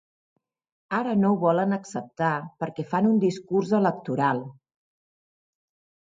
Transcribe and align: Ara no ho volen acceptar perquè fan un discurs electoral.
Ara 0.99 1.11
no 1.23 1.29
ho 1.33 1.35
volen 1.41 1.75
acceptar 1.75 2.31
perquè 2.63 2.85
fan 2.93 3.09
un 3.09 3.19
discurs 3.25 3.75
electoral. 3.81 4.41